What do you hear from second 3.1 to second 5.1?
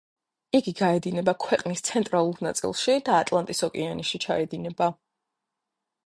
ატლანტის ოკეანეში ჩაედინება.